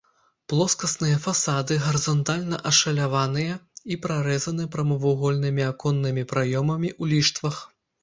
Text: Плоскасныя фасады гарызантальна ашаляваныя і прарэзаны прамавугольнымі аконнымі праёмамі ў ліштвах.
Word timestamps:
Плоскасныя 0.51 1.17
фасады 1.25 1.77
гарызантальна 1.83 2.59
ашаляваныя 2.71 3.53
і 3.93 4.01
прарэзаны 4.09 4.69
прамавугольнымі 4.79 5.63
аконнымі 5.71 6.29
праёмамі 6.37 6.89
ў 7.01 7.17
ліштвах. 7.17 7.67